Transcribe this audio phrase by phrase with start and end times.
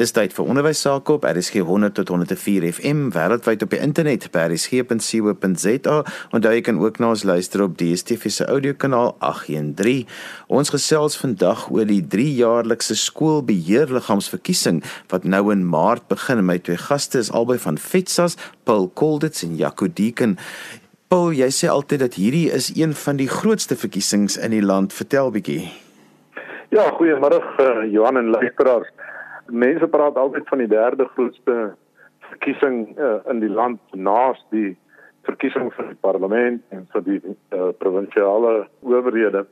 [0.00, 4.22] Dis tyd vir onderwys sake op RSG 100 tot 104 FM wêreldwyd op die internet
[4.32, 5.96] by rsg.co.za
[6.32, 10.06] en jy kan ook na ons luister op DStv se audiokanaal 813.
[10.48, 14.80] Ons gesels vandag oor die 3-jaarlikse skoolbeheerliggaamsverkiesing
[15.12, 16.40] wat nou in Maart begin.
[16.40, 20.38] My twee gaste is albei van FETSAS, Paul Kolditz en Jaco Deeken.
[21.12, 24.96] Paul, jy sê altyd dat hierdie is een van die grootste verkiesings in die land.
[24.96, 25.68] Vertel bietjie.
[26.72, 29.01] Ja, goeiemôre uh, Johan en luisteraars
[29.52, 31.74] mense praat altyd van die derde grootste
[32.30, 34.72] verkiesing uh, in die land naas die
[35.28, 39.44] verkiesing vir die parlement en vir die uh, provinsiale owerhede.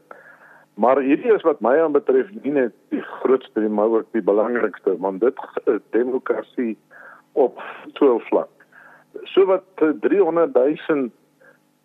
[0.80, 4.96] Maar hierdie is wat my aanbetref nie net die grootste nie, maar ook die belangrikste,
[5.04, 6.76] want dit is demokrasie
[7.38, 7.60] op
[7.98, 8.50] twaalf vlak.
[9.34, 11.10] So wat 300 000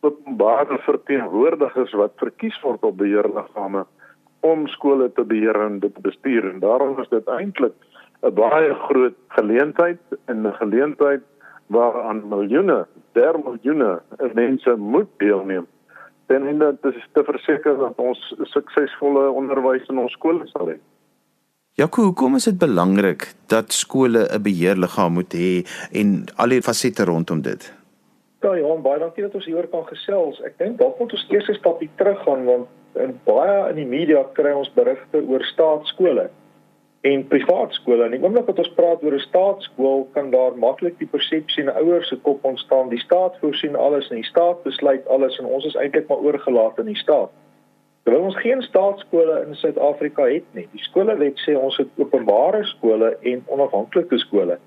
[0.05, 3.85] openbare verteenwoordigers wat verkies word op beheerliggame
[4.45, 7.73] om skole te beheer en dit bestuur en daarom is dit eintlik
[8.21, 11.23] 'n baie groot geleentheid en 'n geleentheid
[11.67, 14.01] waaraan miljoene, der miljoene
[14.33, 15.67] mense moet deelneem.
[16.27, 20.77] En dit is te verseker dat ons suksesvolle onderwys in ons skole sal hê.
[21.75, 27.03] Ja, hoekom is dit belangrik dat skole 'n beheerliggaam moet hê en al die fasette
[27.05, 27.73] rondom dit?
[28.41, 30.41] Ja, Johan, baie dankie dat ons hieroor kan gesels.
[30.41, 34.23] Ek dink dalk moet ons eers 'n stapie teruggaan want in baie in die media
[34.33, 36.29] kry ons berigte oor staatskole
[37.05, 38.03] en privaat skole.
[38.03, 41.69] En die oomblik wat ons praat oor 'n staatskool, kan daar maklik die persepsie in
[41.69, 45.65] ouers se kop ontstaan, die staat voorsien alles en die staat besluit alles en ons
[45.65, 47.29] is eintlik maar oorgelaat aan die staat.
[48.03, 50.67] Terwyl ons geen staatskole in Suid-Afrika het nie.
[50.71, 54.57] Die skolewet sê ons het openbare skole en onafhanklike skole.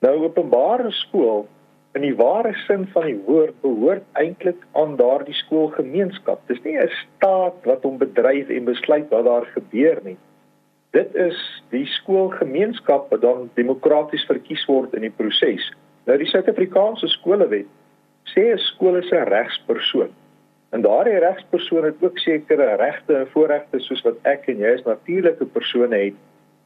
[0.00, 1.46] Nou openbare skool
[1.94, 6.40] in die ware sin van die woord behoort eintlik aan daardie skoolgemeenskap.
[6.46, 10.16] Dis nie 'n staat wat hom bedryf en besluit wat daar gebeur nie.
[10.92, 11.38] Dit is
[11.72, 15.70] die skoolgemeenskap wat dan demokraties verkies word in die proses.
[16.04, 17.68] Nou die Suid-Afrikaanse skolewet
[18.34, 20.12] sê 'n skool is 'n regspersoon.
[20.72, 24.84] En daardie regspersoon het ook sekere regte en voorregte soos wat ek en jy as
[24.84, 26.14] natuurlike persone het.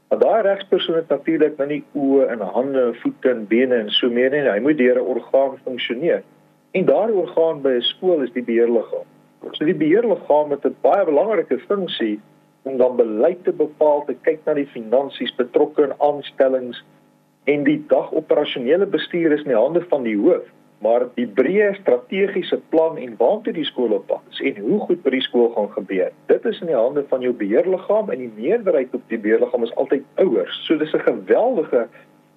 [0.09, 3.91] Maar daai regspersoon het natuurlik nou nie oë en hande en voete en bene en
[3.91, 4.51] so meer nie.
[4.51, 6.23] Hy moet deur 'n orgaan funksioneer.
[6.73, 9.07] En daardie orgaan by 'n skool is die beheerliggaam.
[9.53, 12.21] So die beheerliggaam het 'n baie belangrike funksie
[12.67, 16.83] om dan beleid te bepaal, te kyk na die finansies betrokke in aanstellings
[17.47, 20.49] en die dagoperasionele bestuur is in die hande van die hoof,
[20.83, 25.05] maar die breë strategiese plan en waartoe die skool op pad is en hoe goed
[25.05, 26.11] by die skool gaan gebeur.
[26.33, 29.75] Dit is in die hande van jou beheerliggaam en die meerderheid op die beheerliggaam is
[29.79, 30.59] altyd ouers.
[30.67, 31.87] So dis 'n geweldige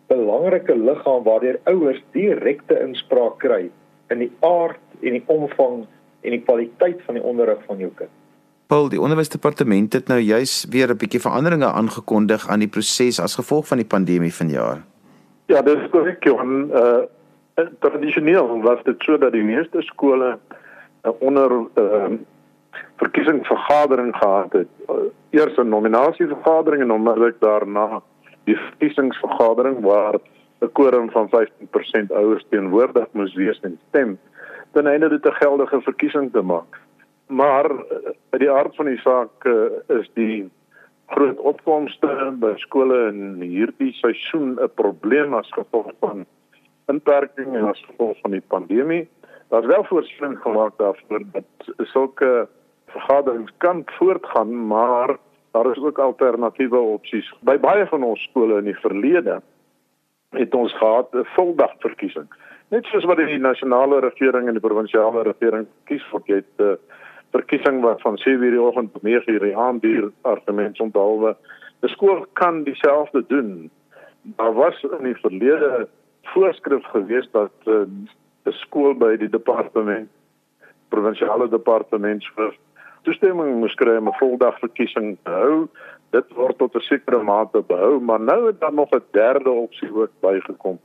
[0.08, 3.70] belangrike liggaam waardeur ouers direkte inspraak kry
[4.10, 5.86] in die aard en die omvang
[6.22, 8.19] en die kwaliteit van die onderrig van jou kind.
[8.70, 13.36] Paul, die onderwysdepartement het nou juis weer 'n bietjie veranderinge aangekondig aan die proses as
[13.36, 14.84] gevolg van die pandemie vanjaar.
[15.46, 16.70] Ja, dis korrek, Johan.
[16.72, 20.38] Uh tradisioneel was dit so dat die meeste skole
[21.04, 22.14] 'n onder uh
[22.98, 24.68] verkiesingsvergadering gehad het.
[24.90, 24.96] Uh,
[25.30, 28.02] eers 'n nominasievergadering en onmiddellik daarna
[28.44, 30.16] die verkiesingsvergadering waar
[30.62, 34.20] 'n quorum van 15% ouers teenwoordig moes wees en stem
[34.72, 36.88] ten einde dit 'n geldige verkiesing te maak
[37.30, 37.70] maar
[38.34, 39.70] by die aard van die saak uh,
[40.00, 40.50] is die
[41.14, 42.10] groot opkomste
[42.42, 46.26] by skole in hierdie seisoen 'n probleem as gevolg van
[46.90, 49.08] inperking en as gevolg van die pandemie.
[49.50, 52.48] Daar's wel voorsiening gemaak daarvoor dat sulke
[52.88, 55.18] vergaderings kan voortgaan, maar
[55.52, 57.34] daar is ook alternatiewe opsies.
[57.42, 59.42] By baie van ons skole in die verlede
[60.38, 62.28] het ons gehad 'n voldag verkiesing.
[62.70, 66.76] Net soos wat die nasionale regering en die provinsiale regering kies vir jy het uh,
[67.32, 71.36] verkiesing wat van 7:00 die oggend tot 9:00 die aand duur argumente onthaalwe.
[71.80, 73.70] Die skool kan dieselfde doen.
[74.22, 75.88] Daar was in die verlede
[76.24, 77.88] voorskrif gewees dat uh, eh,
[78.46, 80.10] 'n skool by die departement
[80.90, 82.56] provinsiale departement vir
[83.08, 85.68] toestemming moes kry om 'n voldag verkiesing te hou.
[86.12, 89.94] Dit word tot 'n sekere mate behou, maar nou het daar nog 'n derde opsie
[89.94, 90.80] ook bygekom.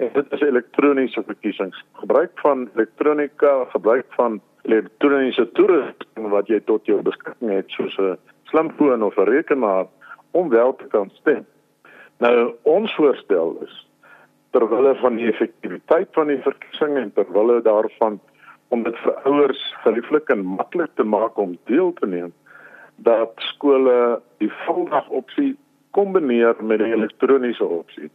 [0.00, 1.84] En dit is elektroniese verkiesings.
[1.92, 8.16] Gebruik van elektronika, gebruik van elektroniese toerusting wat jy tot jou beskikking het soos 'n
[8.48, 9.86] slimfoon of 'n rekenaar
[10.30, 11.44] om wel te kan stem.
[12.18, 13.86] Nou ons voorstel is
[14.50, 18.20] terwyl van die effektiwiteit van die verkiesing en terwyl daarvan
[18.68, 22.32] om dit vir ouers gerieflik en maklik te maak om deel te neem
[22.96, 25.56] dat skole die voldag opsie
[25.90, 28.10] kombineer met die elektroniese opsie.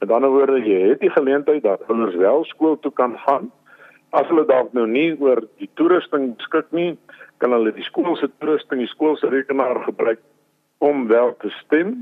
[0.00, 3.50] Met ander woorde, jy het die geleentheid dat ouers wel skool toe kan gaan
[4.10, 6.96] as hulle dalk nou nie oor die toerusting beskik nie,
[7.38, 10.22] kan hulle die skool se toerusting, die skool se rekenaar gebruik
[10.82, 12.00] om wel te stem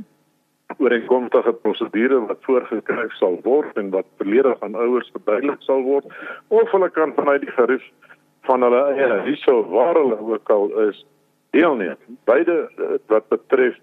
[0.77, 6.07] ooreenkomstige prosedure wat voorgeskryf sal word en wat volledig aan ouers verduidelik sal word
[6.55, 7.85] of hulle kan vanuit die gerief
[8.49, 11.01] van hulle eie hierso waar hulle ook al is
[11.57, 11.97] deelneem.
[12.29, 13.77] Beide eh, wat betref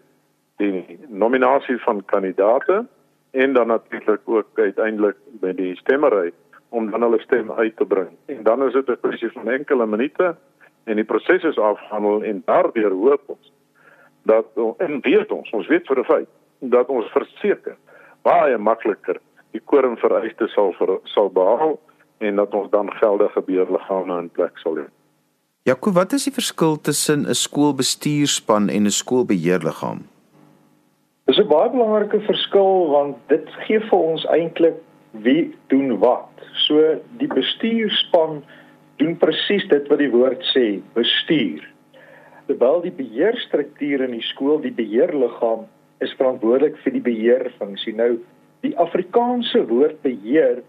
[0.61, 2.85] die nominasie van kandidaate
[3.35, 6.31] en dan natuurlik ook uiteindelik by die stemmery
[6.69, 8.09] om dan hulle stem uit te bring.
[8.31, 10.35] En dan is dit 'n kwessie van enkele minute
[10.83, 13.53] en die proses is afhandel en daardeur hoop ons
[14.23, 14.45] dat
[14.77, 16.29] en weet ons, ons weet vir 'n feit
[16.59, 17.77] dat ons verseker
[18.21, 19.19] baie makliker
[19.51, 21.79] die quorum vereistes sal ver, sal behaal
[22.17, 24.87] en dat ons dan geldige beheerliggame in plek sal hê.
[25.61, 30.14] Jaco, wat is die verskil tussen 'n skoolbestuurspan en 'n skoolbeheerliggaam?
[31.35, 34.75] Dis 'n baie belangrike verskil want dit gee vir ons eintlik
[35.25, 36.31] wie doen wat.
[36.63, 36.79] So
[37.19, 38.37] die bestuurspan
[39.01, 41.59] doen presies dit wat die woord sê, bestuur.
[42.47, 45.67] Terwyl die beheerstruktuur in die skool, die beheerliggaam
[45.99, 47.97] is verantwoordelik vir die beheerfunksie.
[47.99, 48.13] Nou
[48.63, 50.63] die Afrikaanse woord beheer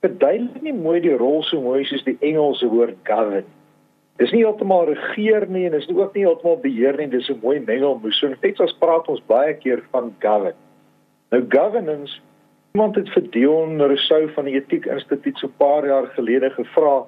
[0.00, 3.44] verduidelik nie mooi die rol so mooi soos die Engelse woord govern.
[4.20, 7.60] Dis nie heeltemal regeer nie en dis ook nie heeltemal beheer nie, dis 'n mooi
[7.60, 8.18] mengelmoes.
[8.18, 10.58] So in ons praat ons baie keer van govern.
[11.30, 12.20] Nou governance
[12.74, 17.06] iemand het vir Dion Rousseau van die Etiek Instituut so 'n paar jaar gelede gevra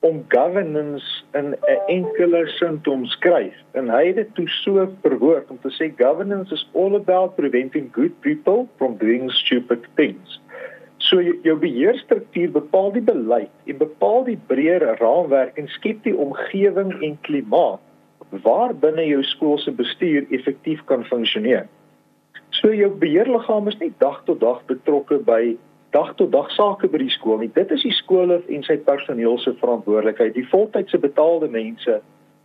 [0.00, 3.54] om governance in 'n enkele sin te omskryf.
[3.72, 7.88] En hy het dit toe so verwoord om te sê governance is all about preventing
[7.92, 10.40] good people from doing stupid things.
[11.14, 16.90] So jou beheerstruktuur bepaal die beleid en bepaal die breër raamwerk en skep die omgewing
[17.06, 17.78] en klimaat
[18.42, 21.68] waarbinne jou skool se bestuur effektief kan funksioneer.
[22.58, 25.54] So jou beheerliggaam is nie dag tot dag betrokke by
[25.94, 27.52] dag tot dag sake by die skool nie.
[27.54, 30.34] Dit is die skoolhoof en sy personeel se verantwoordelikheid.
[30.34, 32.00] Die voltydse betaalde mense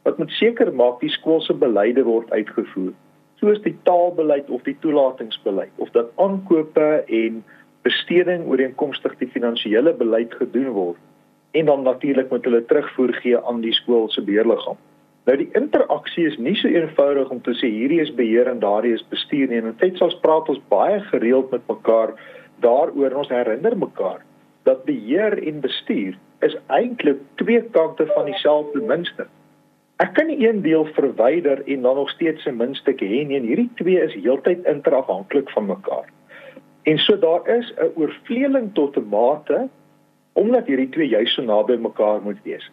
[0.05, 2.93] wat moet seker maak die skool se beleide word uitgevoer,
[3.41, 7.41] soos die taalbeleid of die toelatingsbeleid of dat aankope en
[7.87, 10.99] besteding ooreenkomstig die finansiële beleid gedoen word
[11.51, 14.77] en dan natuurlik moet hulle terugvoer gee aan die skool se beheerliggaam.
[15.25, 18.93] Nou die interaksie is nie so eenvoudig om te sê hierdie is beheer en daardie
[18.97, 19.61] is bestuur nie.
[19.61, 22.15] In feite ons praat ons baie gereeld met mekaar
[22.63, 24.23] daaroor ons herinner mekaar
[24.67, 29.29] dat beheer en bestuur is eintlik twee kante van dieselfde muntstuk.
[29.99, 33.39] Ek kan nie een deel verwyder en dan nog steeds 'n muntstuk hê nie.
[33.39, 36.07] Hierdie twee is heeltyd interafhanklik van mekaar.
[36.89, 39.67] En so daar is 'n oorvleeling tot 'n mate
[40.33, 42.71] omdat hierdie twee juis so naby mekaar moet wees.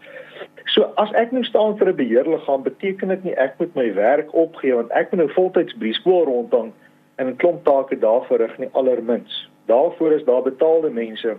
[0.65, 4.35] So as ek nou staan vir 'n beheerliggaam, beteken dit nie ek moet my werk
[4.35, 6.73] opgee want ek moet nou voltyds by skool rondhang
[7.17, 9.51] en 'n klomp take daar verrig nie allermins.
[9.67, 11.37] Daarvoor is daar betaalde mense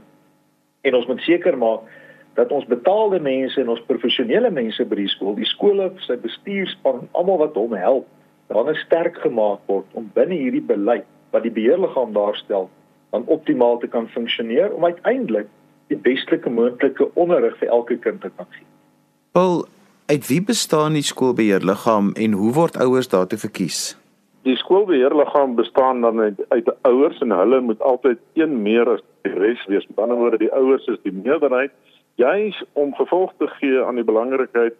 [0.81, 1.79] en ons moet seker maak
[2.33, 7.09] dat ons betaalde mense en ons professionele mense by die skool, die skole, sy bestuurspan,
[7.11, 8.05] almal wat hom help,
[8.47, 12.69] dan sterk gemaak word om binne hierdie beleid wat die beheerliggaam daarstel,
[13.11, 15.47] dan optimaal te kan funksioneer om uiteindelik
[15.87, 18.65] die beste moontlike onderrig vir elke kind te kan gee.
[19.31, 19.65] Wel,
[20.05, 23.97] uit wie bestaan die skoolbeheerliggaam en hoe word ouers daartoe verkies?
[24.47, 29.33] die skoolbeheerliggaam bestaan dan uit, uit ouers en hulle moet altyd een meer as die
[29.33, 29.87] res wees.
[29.87, 31.73] Met ander woorde, die ouers is die meerderheid
[32.15, 34.77] juis om gevolg te gee aan die belangrikheid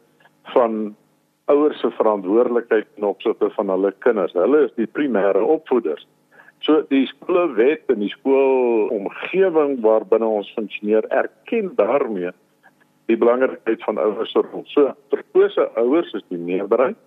[0.54, 0.96] van
[1.52, 4.36] ouers se verantwoordelikheid in opsigte van hulle kinders.
[4.38, 6.08] Hulle is die primêre opvoeders.
[6.68, 12.34] So die skoolwet en die skoolomgewing waarbinne ons funksioneer erken daarmee
[13.08, 14.66] die belangrikheid van ouers se rol.
[14.68, 17.00] So verkose ouers is die meerderheid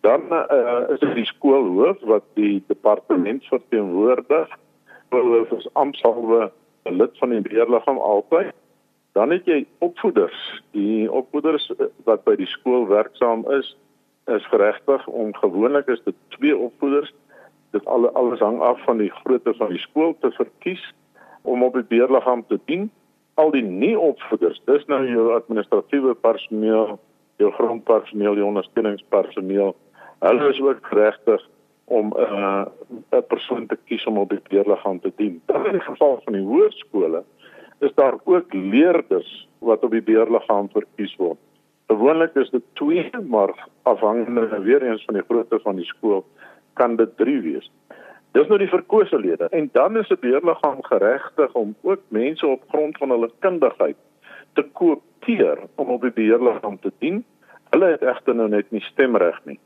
[0.00, 4.52] Dan uh, is dit die skoolhoof wat die departement verteenwoordig.
[5.06, 6.52] Skoolhoof is amptelike
[6.84, 8.52] lid van die beheerliggaam altyd.
[9.18, 10.38] Dan het jy opvoeders.
[10.76, 13.72] Die opvoeders eh, wat by die skool werksaam is,
[14.30, 17.10] is geregtig om gewoonlik is dit twee opvoeders.
[17.70, 20.94] Dit al alles hang af van die grootte van die skool te verkies
[21.42, 22.90] om op die beheerliggaam te dien.
[23.34, 26.98] Al die nie opvoeders, dis nou jou administratiewe personeel,
[27.36, 29.76] jou grondpersoneel, jou ondersteuningspersoneel
[30.18, 31.48] Hulle is ook geregtig
[31.84, 32.64] om 'n uh,
[33.10, 35.42] 'n persoon te kies om op die leerliggaam te dien.
[35.46, 37.22] In die geval van die hoërskole
[37.78, 41.38] is daar ook leerders wat op die leerliggaam verkies word.
[41.86, 46.24] Gewoonlik is dit 2, maar afhangende weer eens van die grootte van die skool
[46.80, 47.70] kan dit 3 wees.
[48.36, 52.62] Dis nou die verkose lede en dan is 'n leerliggaam geregtig om ook mense op
[52.68, 53.96] grond van hulle kundigheid
[54.54, 57.24] te koopteer om op die leerliggaam te dien.
[57.70, 59.58] Hulle het egter nou net nie stemreg nie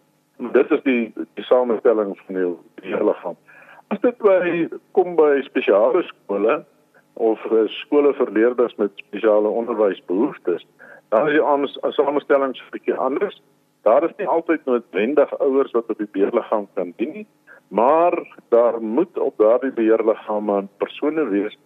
[0.50, 2.45] dit is die die samestelling van die
[2.88, 3.37] hele liggaam.
[3.92, 6.62] As dit by kom by spesiale skole
[7.21, 7.42] of
[7.85, 10.64] skole vir leerders met spesiale onderwysbehoeftes,
[11.12, 13.42] dan is die samestelling 'n bietjie anders.
[13.82, 17.26] Daar is nie altyd noodwendig ouers wat op die beheerliggaam kan dien nie,
[17.72, 21.58] Maar daar moet op daardie beheerliggame persone wees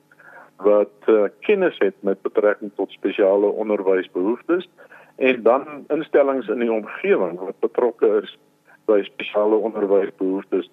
[0.56, 4.68] wat uh, kennis het met betrekking tot spesiale onderwysbehoeftes
[5.16, 8.38] en dan instellings in die omgewing wat betrokke is
[8.85, 10.70] by spesiale onderwysbehoeftes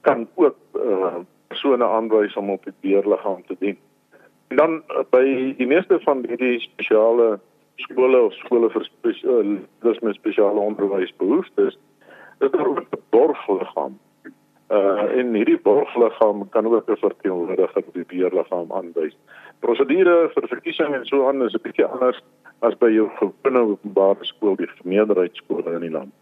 [0.00, 1.14] kan ook uh,
[1.48, 3.78] persone aanwys om op die beheerliggaam te dien.
[4.48, 7.38] En dan uh, by die meeste van hierdie spesiale
[7.76, 11.78] skole of skole vir spesiale dis met spesiale onderwysbehoeftes
[12.40, 13.98] is daar ook 'n borgliggaam
[14.70, 19.16] uh en hierdie borgliggaam kan ook 'n verteenwoordiger op die beheerliggaam aanwys.
[19.58, 22.22] Prosedure vir verkiesing en so aan is 'n bietjie anders
[22.60, 26.12] as by jou gewone openbare skool, die meerderheidsskole in die land.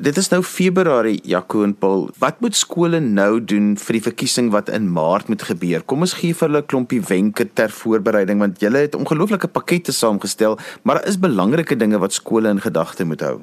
[0.00, 2.06] Dit is nou Februarie, Jaco en Paul.
[2.16, 5.82] Wat moet skole nou doen vir die verkiesing wat in Maart moet gebeur?
[5.84, 9.92] Kom ons gee vir hulle 'n klompie wenke ter voorbereiding want julle het ongelooflike pakkette
[9.92, 13.40] saamgestel, maar daar is belangrike dinge wat skole in gedagte moet hou.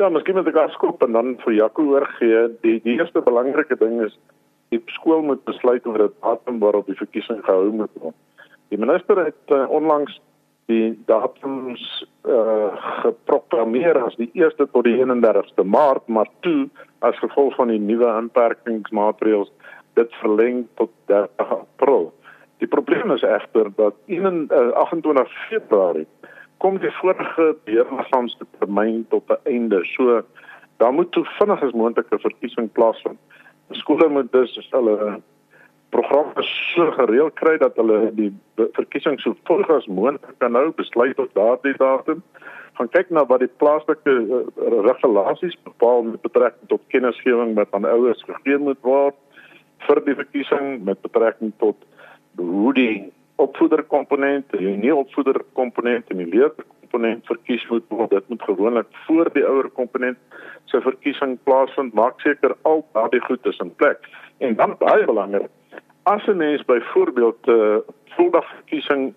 [0.00, 2.58] Ja, miskien moet ek afskop en dan vir Jaco oorgee.
[2.62, 4.18] Die, die eerste belangrike ding is
[4.70, 8.16] die skool moet besluit oor 'n datum waarop die verkiesing gehou moet word.
[8.70, 10.20] Die minister het uh, onlangs
[10.68, 11.82] die datums
[12.28, 12.68] uh,
[13.02, 16.68] geproklaameer as die 1ste tot die 31ste Maart, maar toe
[17.06, 19.50] as gevolg van die nuwe inperkingsmaatreëls
[19.96, 22.10] dit verleng tot 30 April.
[22.60, 26.06] Die probleem is egter dat in uh, 28 Februarie
[26.58, 29.80] kom die vorige beheerliggaamse termyn tot 'n einde.
[29.94, 30.22] So
[30.76, 33.18] dan moet toe vinnig as moontlik 'n verkiesing plaasvind.
[33.70, 35.20] Skole moet dus hulle
[35.94, 38.30] programme so gereël kry dat hulle die
[38.76, 42.22] verkiesing so vroeg as moontlik kan nou besluit tot daardie datum.
[42.78, 44.42] Gaan kyk na wat die plaaslike uh,
[44.86, 49.16] regulasies bepaal met betrekking tot kennisgewing wat aan ouers gegee moet word
[49.86, 51.78] vir die verkiesing met betrekking tot
[52.38, 58.10] hoe die opvoederkomponent, die nie opvoederkomponent en die leerkomponent verkies moet word.
[58.14, 60.18] Dit moet gewoonlik voor die ouer komponent
[60.70, 61.94] se verkiesing plaasvind.
[61.94, 64.06] Maak seker al daardie goed is in plek.
[64.42, 65.50] En dan baie belangrik,
[66.08, 67.76] as 'n mens byvoorbeeld 'n uh,
[68.16, 69.14] voldagverkiesing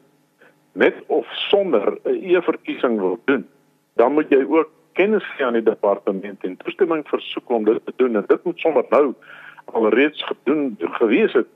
[0.72, 3.48] met of sonder 'n e-verkiesing wil doen,
[3.94, 7.94] dan moet jy ook kennis gee aan die departement en toestemming versoek om dit te
[7.96, 9.14] doen en dit moet sommer nou
[9.66, 11.48] alreeds gedoen gewees het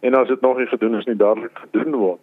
[0.00, 2.20] en as dit nog nie gedoen is nie dadelik gedoen word.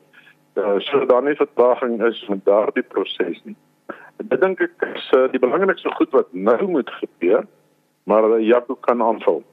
[0.55, 3.55] Uh, so daar nie vertraging is met daardie proses nie.
[4.17, 7.43] Dit dink ek is uh, die belangrikste goed wat nou moet gebeur,
[8.03, 9.43] maar uh, Jaco kan aanvul.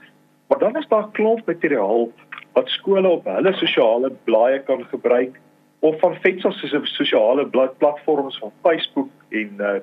[0.49, 2.13] Maar dan is daar klomp materiaal
[2.53, 5.41] wat skole op hulle sosiale blaaie kan gebruik
[5.79, 7.47] of van Fetsas se sosiale
[7.79, 9.75] platforms van Facebook en uh,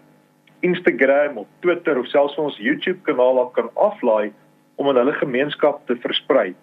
[0.60, 4.32] Instagram of Twitter of selfs ons YouTube kanaal op kan aflaai
[4.76, 6.54] om in hulle gemeenskap te versprei.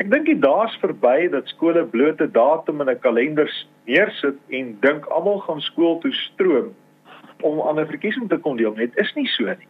[0.00, 3.50] Ek dink dit daar's verby dat skole blote datum in 'n kalender
[3.84, 6.70] neersit en dink almal gaan skool toe stroom
[7.42, 8.74] om aan 'n verkiesing te kon deel.
[8.74, 9.68] Dit is nie so nie.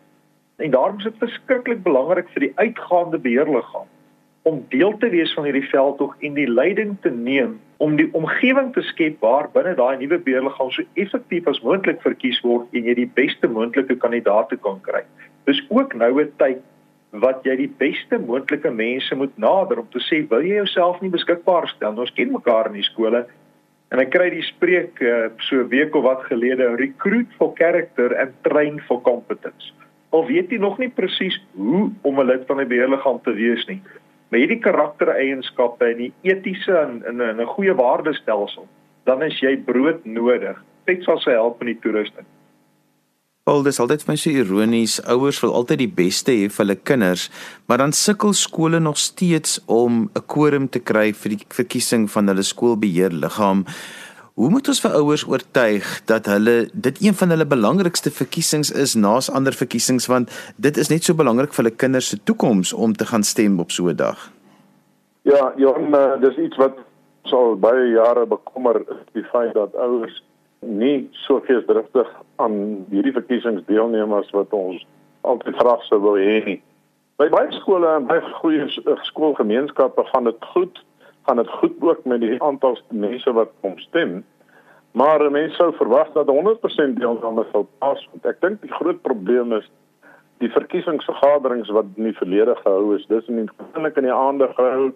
[0.57, 3.89] En daarom is dit verskriklik belangrik vir die uitgaande beheerliggaam
[4.43, 8.73] om deel te wees van hierdie veldtog en die leiding te neem om die omgewing
[8.73, 12.95] te skep waar binne daai nuwe beheerliggaam so effektief as moontlik verkies word en jy
[12.95, 15.03] die beste moontlike kandidaate kan kry.
[15.45, 16.63] Dis ook nou 'n tyd
[17.11, 21.11] wat jy die beste moontlike mense moet nader om te sê wil jy jouself nie
[21.11, 23.27] beskikbaar stel ons ken mekaar in die skole
[23.91, 28.15] en ek kry die spreek uh, so 'n week of wat gelede recruit for character
[28.21, 29.73] and train for competence
[30.11, 33.65] al weet jy nog nie presies hoe om 'n lid van die beheerliggaam te wees
[33.67, 33.81] nie.
[34.29, 38.67] Maar hierdie karaktereienskappe en die etiese en 'n 'n goeie waardestelsel,
[39.05, 40.57] dan is jy brood nodig.
[40.87, 42.27] Dit sal sy help in die toerusting.
[43.51, 44.93] Paul, dis altyd vir my so ironies.
[45.11, 47.25] Ouers wil altyd die beste hê vir hulle kinders,
[47.67, 52.29] maar dan sukkel skole nog steeds om 'n quorum te kry vir die verkiesing van
[52.31, 53.65] hulle skoolbeheerliggaam.
[54.39, 58.95] Hoe moet ons vir ouers oortuig dat hulle dit een van hulle belangrikste verkiesings is
[58.95, 62.93] naas ander verkiesings want dit is net so belangrik vir hulle kinders se toekoms om
[62.93, 64.31] te gaan stem op so 'n dag?
[65.23, 66.79] Ja, ja, dis iets wat
[67.25, 70.23] sal baie jare bekommer die feit dat ouers
[70.61, 72.07] nie so geesdriftig
[72.41, 74.83] aan hierdie verkiesings deelneem as wat ons
[75.29, 76.59] altyd graag sou wou hê nie.
[77.21, 78.67] By baie skole en baie goeie
[79.11, 80.79] skoolgemeenskappe gaan dit goed,
[81.29, 84.23] gaan dit goed ook met die aantal mense wat kom stem.
[84.97, 88.25] Maar mense sou verwag dat 100% deelname sal plaasvind.
[88.27, 89.69] Ek dink die groot probleem is
[90.41, 93.05] die verkiesingsvergaderings wat in die verlede gehou is.
[93.13, 94.91] Dis in die gewoonlik in die aande gehou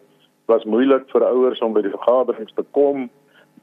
[0.50, 3.06] was moeilik vir ouers om by die vergaderings te kom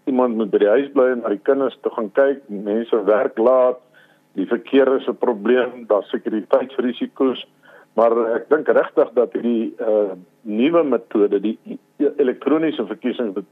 [0.06, 3.38] iemand moet by die huis bly en na die kinders toe gaan kyk, mense werk
[3.38, 3.80] laat,
[4.40, 7.46] die verkeer is 'n probleem, daar sekuriteitsrisiko's,
[7.96, 11.58] maar ek dink regtig dat hierdie uh nuwe metode, die
[12.18, 13.46] elektroniese verkiesing wat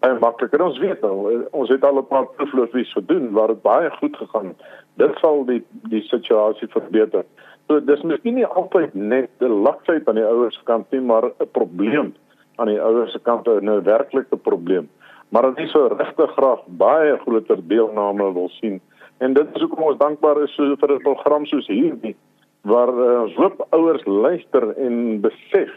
[0.00, 0.62] baie makliker.
[0.62, 4.16] Ons weet al, eh, ons het al 'n paar proeflopies gedoen waar dit baie goed
[4.16, 4.60] gegaan het.
[4.96, 7.24] Dit sal die die situasie verbeter.
[7.68, 11.50] So dis miskien nie altyd net 'n laksheid aan die ouers kant nie, maar 'n
[11.52, 12.14] probleem
[12.56, 14.88] aan die ouers se kant, 'n werklike probleem
[15.32, 18.80] maar dit is so regtig graag baie groter deelname wil sien.
[19.18, 22.16] En dit is hoekom ons dankbaar is so vir 'n program soos hierdie
[22.62, 25.70] waar uh, hoop ouers luister en besef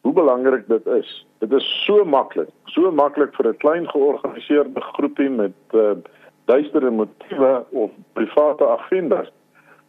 [0.00, 1.26] hoe belangrik dit is.
[1.38, 5.98] Dit is so maklik, so maklik vir 'n klein georganiseerde groepie met uh,
[6.44, 9.32] duistere motiewe of private agendas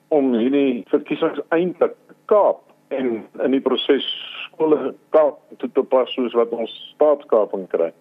[0.08, 4.06] om hierdie verkiesings eintlik te kaap en in die proses
[4.46, 7.94] skole kaap te toepas soos wat ons staatskaping kry.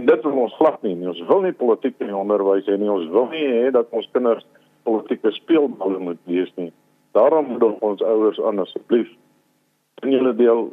[0.00, 0.94] En dit wil ons glad nie.
[1.08, 2.88] Ons wil nie politiek in onderwys hê nie.
[2.88, 4.46] Ons wil nie hê dat ons kinders
[4.88, 6.70] politieke speelballe moet wees nie.
[7.12, 9.10] Daarom moet ons ouers aan asseblief
[10.00, 10.70] in julle deel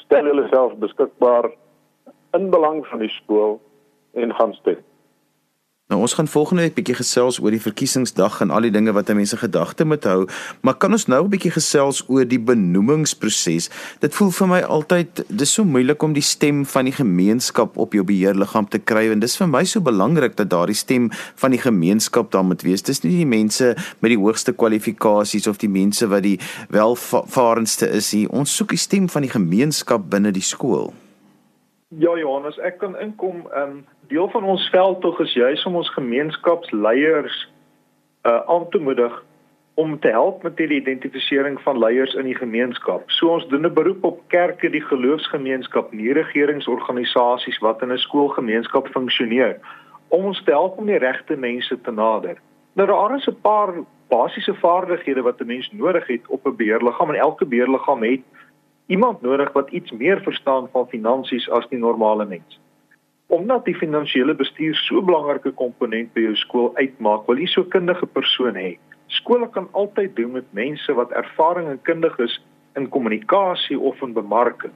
[0.00, 1.50] stel julle self beskikbaar
[2.38, 3.58] in belang van die skool
[4.16, 4.80] en gaan stem.
[5.90, 9.08] Nou ons gaan volgende week bietjie gesels oor die verkiesingsdag en al die dinge wat
[9.10, 10.28] mense gedagte moet hou,
[10.62, 13.70] maar kan ons nou 'n bietjie gesels oor die benoemingsproses?
[13.98, 17.92] Dit voel vir my altyd dis so moeilik om die stem van die gemeenskap op
[17.92, 21.60] jou beheerliggaam te kry en dis vir my so belangrik dat daardie stem van die
[21.60, 22.82] gemeenskap daar moet wees.
[22.82, 28.12] Dis nie die mense met die hoogste kwalifikasies of die mense wat die welvarendste is
[28.12, 28.28] nie.
[28.28, 30.94] Ons soek die stem van die gemeenskap binne die skool.
[31.88, 33.48] Ja Johannes, ek kan inkom.
[33.50, 37.48] Ehm um, deel van ons veldtog is juis om ons gemeenskapsleiers
[38.28, 39.22] uh aan te moedig
[39.74, 43.10] om te help met die identifisering van leiers in die gemeenskap.
[43.10, 48.88] So ons doen 'n beroep op kerke, die geloofsgemeenskap, nie regeringsorganisasies wat in 'n skoolgemeenskap
[48.88, 49.56] funksioneer
[50.08, 52.36] om ons te help om die regte mense te nader.
[52.74, 53.72] Nou daar is 'n paar
[54.08, 58.20] basiese vaardighede wat 'n mens nodig het op 'n beheerliggaam en elke beheerliggaam het
[58.86, 62.60] iemand nodig wat iets meer verstaan van finansies as die normale mens.
[63.30, 67.62] Omdat die finansiële bestuur so 'n belangrike komponent by jou skool uitmaak, wil jy so
[67.64, 68.78] kundige persoon hê.
[69.06, 72.40] Skole kan altyd doen met mense wat ervaring en kundig is
[72.74, 74.72] in kommunikasie of in bemarking.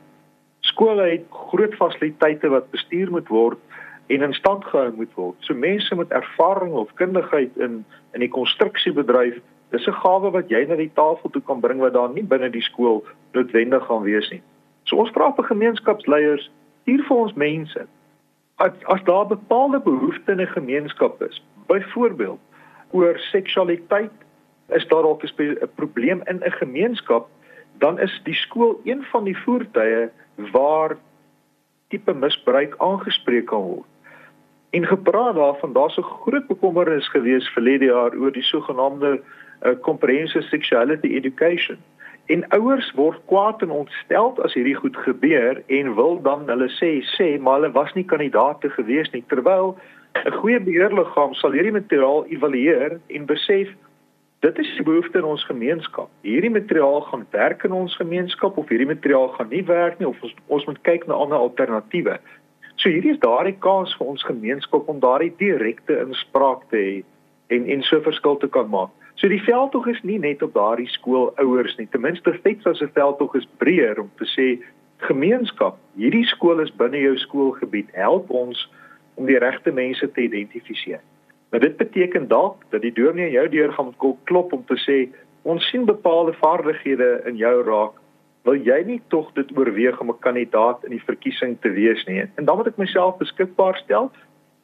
[0.60, 3.58] Skole het groot fasiliteite wat bestuur moet word
[4.06, 5.36] en in stand gehou moet word.
[5.38, 9.40] So mense met ervaring of kundigheid in in die konstruksiebedryf
[9.74, 12.50] Dis 'n gawe wat jy na die tafel toe kan bring wat daar nie binne
[12.50, 13.02] die skool
[13.34, 14.42] noodwendig gaan wees nie.
[14.86, 16.50] So ons vra vir gemeenskapsleiers,
[16.86, 17.86] hier vir ons mense.
[18.56, 22.40] As as daar bepaalde behoeftes in 'n gemeenskap is, byvoorbeeld
[22.90, 24.12] oor seksualiteit,
[24.68, 27.28] is daar dalk 'n probleem in 'n gemeenskap,
[27.78, 30.08] dan is die skool een van die voertuie
[30.52, 30.96] waar
[31.88, 33.86] tipe misbruik aangespreek kan word.
[34.70, 39.20] En gepraat daarvan, daar's 'n groot bekommernis gewees verlede jaar oor die sogenaamde
[39.62, 41.78] uh, comprehensive sexuality education.
[42.26, 46.92] En ouers word kwaad en ontstel as hierdie goed gebeur en wil dan hulle sê
[47.16, 49.76] sê maar hulle was nie kandidaate gewees nie terwyl
[50.24, 53.68] 'n goeie beheerliggaam sal hierdie materiaal evalueer en besef
[54.40, 56.08] dit is die behoefte in ons gemeenskap.
[56.22, 60.22] Hierdie materiaal gaan werk in ons gemeenskap of hierdie materiaal gaan nie werk nie of
[60.22, 62.18] ons ons moet kyk na ander alternatiewe.
[62.76, 66.94] So hierdie is daardie kans vir ons gemeenskap om daardie direkte inspraak te hê
[67.56, 68.92] en en so verskil te kan maak.
[69.14, 71.86] So die veldtog is nie net op daardie skoolouers nie.
[71.90, 74.62] Ten minste steeds as 'n veldtog is breër om te sê
[74.96, 77.88] gemeenskap, hierdie skool is binne jou skoolgebied.
[77.92, 78.68] Help ons
[79.14, 81.00] om die regte mense te identifiseer.
[81.50, 85.08] Maar dit beteken dalk dat die aan jou deur gaan klop om te sê
[85.42, 87.92] ons sien bepaalde vaardighede in jou raak,
[88.44, 92.24] wil jy nie tog dit oorweeg om 'n kandidaat in die verkiesing te wees nie?
[92.36, 94.10] En dan moet ek myself beskikbaar stel.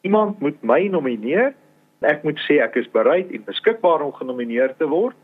[0.03, 1.55] Iemand moet my nomineer.
[2.01, 5.17] Ek moet sê ek is bereid en beskikbaar om genomineer te word.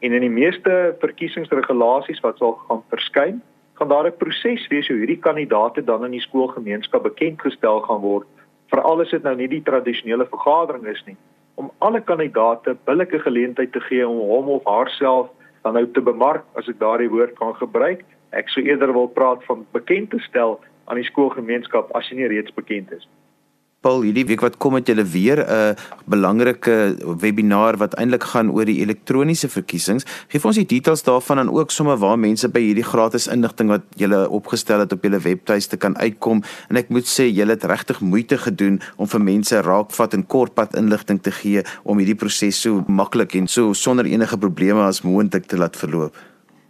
[0.00, 3.42] En in die meeste verkiesingsregulasies wat sal gaan verskyn,
[3.76, 8.00] gaan daar 'n proses wees hoe hierdie kandidaate dan in die skoolgemeenskap bekend gestel gaan
[8.00, 8.26] word.
[8.72, 11.16] Veral as dit nou nie die tradisionele vergadering is nie,
[11.54, 15.28] om alle kandidaate billike geleentheid te gee om hom of haarself
[15.62, 18.04] dan nou te bemark as ek daardie woord kan gebruik.
[18.32, 22.28] Ek sou eerder wil praat van bekend te stel aan die skoolgemeenskap as jy nie
[22.28, 23.25] reeds bekend is nie.
[23.86, 25.76] Paul, hierdie week wat kom het julle weer 'n
[26.10, 30.04] belangrike webinar wat eintlik gaan oor die elektroniese verkiesings.
[30.28, 33.82] Geef ons die details daarvan en ook sommer waar mense by hierdie gratis inligting wat
[33.96, 36.42] julle opgestel het op julle webtuiste kan uitkom.
[36.68, 40.74] En ek moet sê julle het regtig moeite gedoen om vir mense raakvat en kortpad
[40.74, 45.46] inligting te gee om hierdie proses so maklik en so sonder enige probleme as moontlik
[45.46, 46.14] te laat verloop.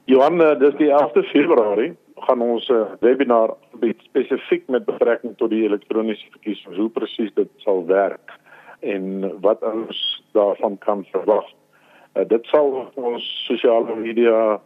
[0.05, 5.37] Johan, eh, dis die 11de Februarie gaan ons 'n uh, webinar bied spesifiek met betrekking
[5.37, 8.33] tot die elektroniese verkiesings, hoe presies dit sal werk
[8.81, 11.47] en wat ons daarvan kan verwag.
[12.15, 14.61] Uh, dit sal ons sosiale media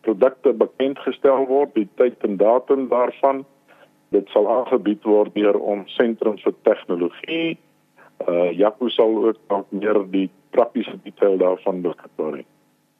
[0.00, 3.44] produkte bekend gestel word, die tyd en datum daarvan.
[4.14, 7.58] Dit sal aangebied word deur ons sentrum vir tegnologie.
[8.30, 12.46] Uh Jaco sal ook dalk meer die praktiese detail daarvan beskryf.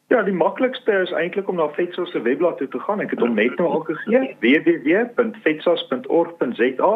[0.08, 3.00] Ja, die maklikste is eintlik om na Fetsos se webblad toe te gaan.
[3.02, 6.92] Ek het hom net nou al gegee, www.fetsos.org.za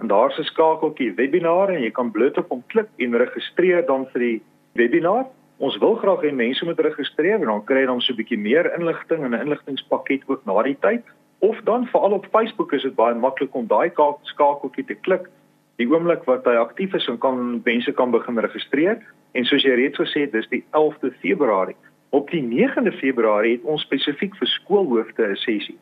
[0.00, 4.06] en daar's 'n skakeltjie webinare en jy kan bloot op hom klik en registreer dan
[4.12, 5.26] vir die webinar.
[5.58, 8.38] Ons wil graag hê mense moet registreer want dan kry jy dan so 'n bietjie
[8.38, 11.02] meer inligting en 'n inligtingspakket ook na die tyd.
[11.38, 13.90] Of dan veral op Facebook is dit baie maklik om daai
[14.22, 15.28] skakeltjie te klik.
[15.76, 18.98] Die oomblik wat hy aktief is, kan mense kan begin registreer
[19.32, 21.76] en soos jy reeds gesê het, dis die 11de Februarie.
[22.10, 25.78] Op die 9de Februarie het ons spesifiek vir skoolhoofde 'n sessie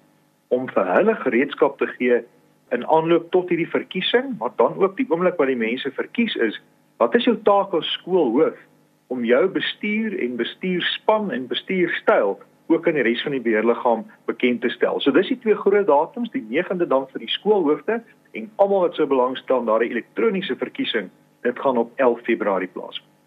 [0.49, 2.21] om vir hulle gereedskap te gee
[2.71, 6.61] in aanloop tot hierdie verkiesing, maar dan ook die oomblik wat die mense verkies is,
[6.97, 8.59] wat is jou taak as skoolhoof
[9.07, 14.61] om jou bestuur en bestuurspan en bestuurstyl ook aan die res van die beheerliggaam bekend
[14.61, 15.01] te stel.
[15.01, 18.95] So dis die twee groot datums, die 9de dan vir die skoolhoofde en almal wat
[18.95, 21.09] sou belangstel na die elektroniese verkiesing,
[21.41, 23.17] dit gaan op 11 Februarie plaasvind.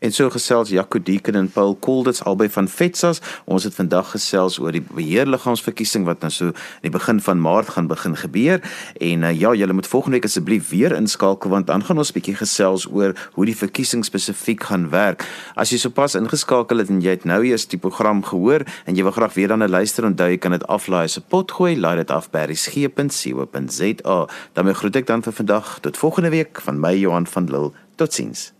[0.00, 3.18] En so gesels Jaco Deeken en Paul Kolditz albei van FETSAS.
[3.44, 7.68] Ons het vandag gesels oor die beheerliggaamsverkiesing wat nou so in die begin van Maart
[7.74, 8.62] gaan begin gebeur.
[8.96, 12.32] En uh, ja, julle moet volgende week asseblief weer inskakel want dan gaan ons bietjie
[12.38, 15.26] gesels oor hoe die verkiesing spesifiek gaan werk.
[15.52, 19.04] As jy sopas ingeskakel het en jy het nou eers die program gehoor en jy
[19.04, 21.96] wil graag weer dan 'n luister onthou jy kan dit aflaai se pot gooi, laai
[21.96, 24.18] dit af by resgep.co.za.
[24.54, 27.72] Dan groet ek dan vir vandag tot volgende week van my Johan van Lille.
[27.96, 28.59] Totsiens.